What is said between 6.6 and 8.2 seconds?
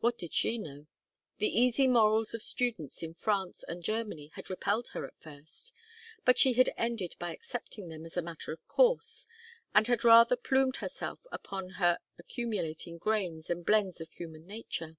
ended by accepting them as